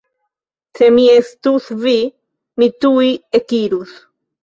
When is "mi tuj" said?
2.59-3.15